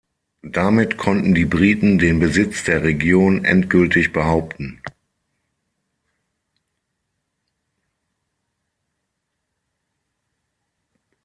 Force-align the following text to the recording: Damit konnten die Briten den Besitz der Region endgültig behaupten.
Damit 0.49 0.97
konnten 0.97 1.35
die 1.35 1.45
Briten 1.45 1.99
den 1.99 2.17
Besitz 2.19 2.63
der 2.63 2.81
Region 2.81 3.45
endgültig 3.45 4.11
behaupten. 4.11 4.81